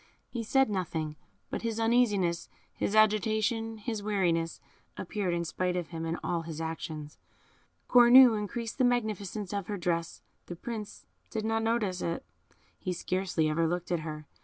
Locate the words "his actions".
6.41-7.19